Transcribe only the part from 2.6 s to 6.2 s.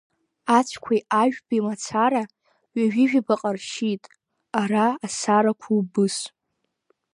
ҩажәи жәабаҟа ршьит, ара асарақәа убыс.